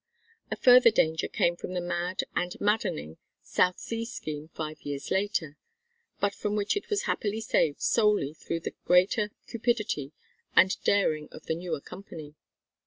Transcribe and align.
A 0.49 0.55
further 0.55 0.89
danger 0.89 1.27
came 1.27 1.55
from 1.55 1.75
the 1.75 1.79
mad 1.79 2.23
and 2.35 2.59
maddening 2.59 3.17
South 3.43 3.77
Sea 3.77 4.03
Scheme 4.03 4.47
five 4.47 4.81
years 4.81 5.11
later; 5.11 5.57
but 6.19 6.33
from 6.33 6.55
which 6.55 6.75
it 6.75 6.89
was 6.89 7.03
happily 7.03 7.39
saved 7.39 7.81
solely 7.83 8.33
through 8.33 8.61
the 8.61 8.73
greater 8.85 9.29
cupidity 9.45 10.11
and 10.55 10.75
daring 10.83 11.29
of 11.31 11.45
the 11.45 11.53
newer 11.53 11.81
company. 11.81 12.33